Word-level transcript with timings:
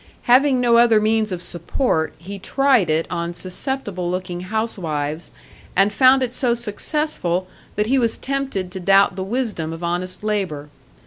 Having 0.23 0.59
no 0.59 0.77
other 0.77 0.99
means 0.99 1.31
of 1.31 1.43
support, 1.43 2.13
he 2.17 2.39
tried 2.39 2.89
it 2.89 3.05
on 3.11 3.35
susceptible 3.35 4.09
looking 4.09 4.39
housewives, 4.39 5.29
and 5.75 5.93
found 5.93 6.23
it 6.23 6.33
so 6.33 6.55
successful 6.55 7.47
that 7.75 7.85
he 7.85 7.99
was 7.99 8.17
tempted 8.17 8.71
to 8.71 8.79
doubt 8.79 9.15
the 9.15 9.23
wisdom 9.23 9.71
of 9.71 9.83
honest 9.83 10.23
labour. 10.23 10.69